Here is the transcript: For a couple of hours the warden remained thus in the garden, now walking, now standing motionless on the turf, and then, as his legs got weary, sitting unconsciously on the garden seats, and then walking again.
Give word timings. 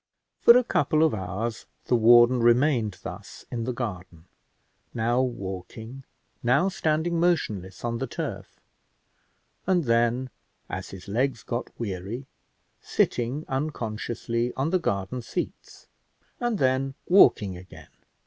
For 0.39 0.57
a 0.57 0.63
couple 0.63 1.03
of 1.03 1.13
hours 1.13 1.67
the 1.85 1.95
warden 1.95 2.39
remained 2.41 2.97
thus 3.03 3.45
in 3.51 3.65
the 3.65 3.71
garden, 3.71 4.25
now 4.95 5.21
walking, 5.21 6.03
now 6.41 6.69
standing 6.69 7.19
motionless 7.19 7.85
on 7.85 7.99
the 7.99 8.07
turf, 8.07 8.59
and 9.67 9.83
then, 9.83 10.31
as 10.71 10.89
his 10.89 11.07
legs 11.07 11.43
got 11.43 11.69
weary, 11.79 12.25
sitting 12.81 13.45
unconsciously 13.47 14.51
on 14.55 14.71
the 14.71 14.79
garden 14.79 15.21
seats, 15.21 15.85
and 16.39 16.57
then 16.57 16.95
walking 17.05 17.55
again. 17.55 17.89